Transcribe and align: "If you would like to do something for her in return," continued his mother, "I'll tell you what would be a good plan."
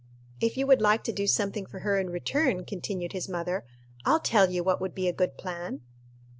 "If 0.39 0.57
you 0.57 0.65
would 0.65 0.81
like 0.81 1.03
to 1.03 1.11
do 1.11 1.27
something 1.27 1.67
for 1.67 1.81
her 1.81 1.99
in 1.99 2.09
return," 2.09 2.65
continued 2.65 3.13
his 3.13 3.29
mother, 3.29 3.65
"I'll 4.03 4.19
tell 4.19 4.49
you 4.49 4.63
what 4.63 4.81
would 4.81 4.95
be 4.95 5.07
a 5.07 5.13
good 5.13 5.37
plan." 5.37 5.81